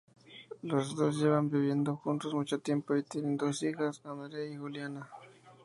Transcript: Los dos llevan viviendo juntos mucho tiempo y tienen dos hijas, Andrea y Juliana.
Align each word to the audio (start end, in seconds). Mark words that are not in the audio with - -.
Los 0.63 0.95
dos 0.95 1.19
llevan 1.19 1.51
viviendo 1.51 1.95
juntos 1.95 2.33
mucho 2.33 2.57
tiempo 2.59 2.95
y 2.95 3.03
tienen 3.03 3.37
dos 3.37 3.61
hijas, 3.61 4.01
Andrea 4.03 4.51
y 4.51 4.57
Juliana. 4.57 5.07